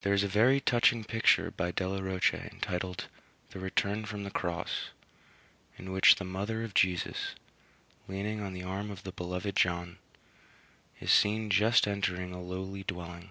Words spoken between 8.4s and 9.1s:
on the arm of